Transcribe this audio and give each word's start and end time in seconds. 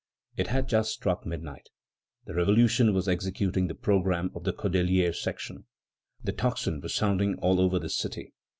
It 0.35 0.47
had 0.47 0.67
just 0.67 0.89
struck 0.91 1.27
midnight. 1.27 1.69
The 2.25 2.33
Revolution 2.33 2.91
was 2.91 3.07
executing 3.07 3.67
the 3.67 3.75
programme 3.75 4.31
of 4.33 4.45
the 4.45 4.51
Cordeliers' 4.51 5.21
section. 5.21 5.67
The 6.23 6.33
tocsin 6.33 6.81
was 6.81 6.95
sounding 6.95 7.35
all 7.35 7.59
over 7.61 7.77
the 7.77 7.87
city. 7.87 8.33